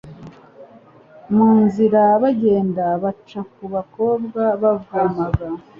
Mu 1.35 1.49
nzira 1.63 2.01
bagenda, 2.23 2.85
baca 3.03 3.39
ku 3.51 3.63
bakobwa 3.73 4.41
bavomaga, 4.61 5.47